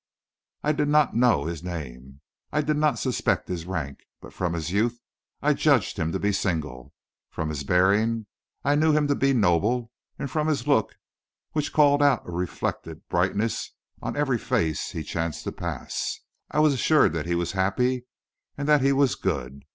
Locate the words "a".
12.27-12.31